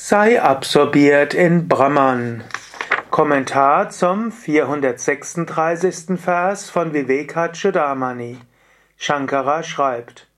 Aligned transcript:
Sei 0.00 0.40
absorbiert 0.40 1.34
in 1.34 1.66
Brahman. 1.66 2.44
Kommentar 3.10 3.90
zum 3.90 4.30
436. 4.30 6.16
Vers 6.16 6.70
von 6.70 6.92
Vivekachudamani. 6.94 8.38
Shankara 8.96 9.64
schreibt: 9.64 10.28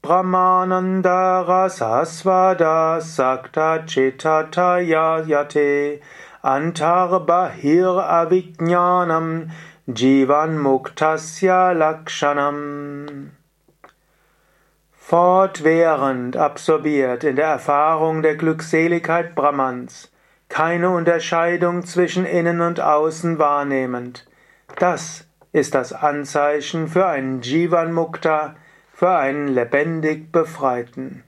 Brahmanandara 0.00 1.68
sasvada 1.68 3.02
sakta 3.02 3.84
chitataya 3.86 5.22
yate 5.28 6.00
antar 6.42 7.20
bahir 7.26 8.00
avijnanam 8.20 9.50
jivan 9.86 10.58
muktasya 10.58 11.74
lakshanam 11.74 13.32
fortwährend 15.12 16.38
absorbiert 16.38 17.22
in 17.22 17.36
der 17.36 17.48
Erfahrung 17.48 18.22
der 18.22 18.34
Glückseligkeit 18.34 19.34
Brahmans, 19.34 20.10
keine 20.48 20.88
Unterscheidung 20.88 21.84
zwischen 21.84 22.24
innen 22.24 22.62
und 22.62 22.80
außen 22.80 23.38
wahrnehmend. 23.38 24.24
Das 24.78 25.26
ist 25.52 25.74
das 25.74 25.92
Anzeichen 25.92 26.88
für 26.88 27.04
einen 27.06 27.42
Jivan 27.42 27.92
Mukta, 27.92 28.56
für 28.94 29.10
einen 29.10 29.48
lebendig 29.48 30.32
Befreiten. 30.32 31.24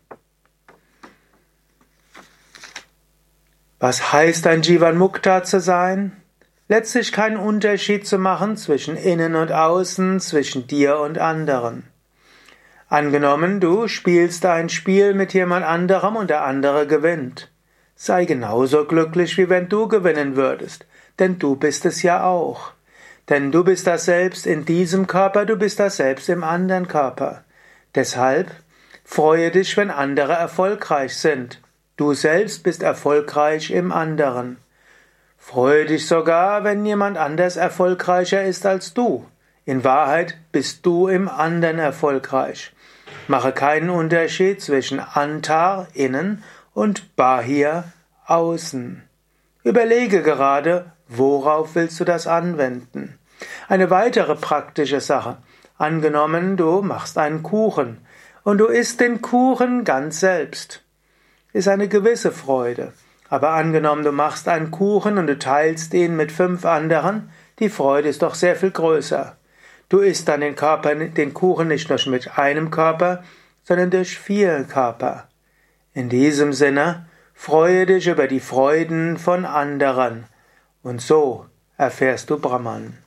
Was 3.80 4.14
heißt 4.14 4.46
ein 4.46 4.62
Jivan 4.62 4.96
Mukta 4.96 5.42
zu 5.42 5.60
sein? 5.60 6.22
Letztlich 6.68 7.12
keinen 7.12 7.36
Unterschied 7.36 8.06
zu 8.06 8.16
machen 8.16 8.56
zwischen 8.56 8.96
innen 8.96 9.34
und 9.34 9.52
außen, 9.52 10.20
zwischen 10.20 10.66
dir 10.66 11.00
und 11.00 11.18
anderen. 11.18 11.90
Angenommen, 12.88 13.60
du 13.60 13.88
spielst 13.88 14.44
ein 14.46 14.68
Spiel 14.68 15.14
mit 15.14 15.32
jemand 15.32 15.64
anderem 15.64 16.16
und 16.16 16.30
der 16.30 16.44
andere 16.44 16.86
gewinnt. 16.86 17.50
Sei 17.96 18.24
genauso 18.24 18.84
glücklich, 18.84 19.38
wie 19.38 19.48
wenn 19.48 19.68
du 19.68 19.88
gewinnen 19.88 20.36
würdest, 20.36 20.86
denn 21.18 21.38
du 21.38 21.56
bist 21.56 21.86
es 21.86 22.02
ja 22.02 22.24
auch. 22.24 22.72
Denn 23.28 23.50
du 23.52 23.64
bist 23.64 23.86
das 23.86 24.04
Selbst 24.04 24.46
in 24.46 24.64
diesem 24.64 25.06
Körper, 25.06 25.46
du 25.46 25.56
bist 25.56 25.80
das 25.80 25.96
Selbst 25.96 26.28
im 26.28 26.44
anderen 26.44 26.88
Körper. 26.88 27.44
Deshalb 27.94 28.50
freue 29.04 29.50
dich, 29.50 29.76
wenn 29.76 29.90
andere 29.90 30.34
erfolgreich 30.34 31.16
sind. 31.16 31.60
Du 31.96 32.12
selbst 32.12 32.64
bist 32.64 32.82
erfolgreich 32.82 33.70
im 33.70 33.92
anderen. 33.92 34.58
Freue 35.38 35.84
dich 35.86 36.06
sogar, 36.06 36.64
wenn 36.64 36.84
jemand 36.84 37.16
anders 37.16 37.56
erfolgreicher 37.56 38.42
ist 38.42 38.66
als 38.66 38.94
du. 38.94 39.26
In 39.66 39.82
Wahrheit 39.82 40.36
bist 40.52 40.84
du 40.84 41.08
im 41.08 41.26
anderen 41.26 41.78
erfolgreich. 41.78 42.72
Mache 43.28 43.52
keinen 43.52 43.88
Unterschied 43.88 44.60
zwischen 44.60 45.00
Antar 45.00 45.88
innen 45.94 46.44
und 46.74 47.16
Bahir 47.16 47.84
außen. 48.26 49.02
Überlege 49.62 50.22
gerade, 50.22 50.92
worauf 51.08 51.74
willst 51.74 51.98
du 51.98 52.04
das 52.04 52.26
anwenden? 52.26 53.18
Eine 53.66 53.88
weitere 53.88 54.34
praktische 54.34 55.00
Sache. 55.00 55.38
Angenommen, 55.78 56.58
du 56.58 56.82
machst 56.82 57.16
einen 57.16 57.42
Kuchen 57.42 57.98
und 58.42 58.58
du 58.58 58.66
isst 58.66 59.00
den 59.00 59.22
Kuchen 59.22 59.84
ganz 59.84 60.20
selbst. 60.20 60.82
Ist 61.54 61.68
eine 61.68 61.88
gewisse 61.88 62.32
Freude. 62.32 62.92
Aber 63.30 63.50
angenommen, 63.52 64.04
du 64.04 64.12
machst 64.12 64.46
einen 64.46 64.70
Kuchen 64.70 65.16
und 65.16 65.26
du 65.26 65.38
teilst 65.38 65.94
ihn 65.94 66.16
mit 66.16 66.30
fünf 66.30 66.66
anderen, 66.66 67.30
die 67.58 67.70
Freude 67.70 68.10
ist 68.10 68.20
doch 68.20 68.34
sehr 68.34 68.56
viel 68.56 68.70
größer. 68.70 69.36
Du 69.88 69.98
isst 69.98 70.28
dann 70.28 70.40
den, 70.40 70.56
Körper, 70.56 70.94
den 70.94 71.34
Kuchen 71.34 71.68
nicht 71.68 71.88
nur 71.88 71.98
mit 72.06 72.38
einem 72.38 72.70
Körper, 72.70 73.22
sondern 73.62 73.90
durch 73.90 74.18
vier 74.18 74.64
Körper. 74.64 75.28
In 75.92 76.08
diesem 76.08 76.52
Sinne, 76.52 77.06
freue 77.34 77.86
dich 77.86 78.08
über 78.08 78.26
die 78.26 78.40
Freuden 78.40 79.18
von 79.18 79.44
anderen, 79.44 80.24
und 80.82 81.00
so 81.00 81.46
erfährst 81.76 82.30
du 82.30 82.38
Brahman. 82.38 83.03